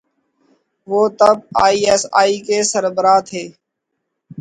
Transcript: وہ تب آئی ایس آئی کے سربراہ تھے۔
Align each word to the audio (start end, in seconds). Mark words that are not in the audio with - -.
وہ 0.87 1.01
تب 1.19 1.37
آئی 1.65 1.79
ایس 1.89 2.03
آئی 2.21 2.35
کے 2.47 2.57
سربراہ 2.71 3.19
تھے۔ 3.27 3.43